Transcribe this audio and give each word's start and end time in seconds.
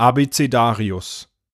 Abecedarius. 0.00 1.29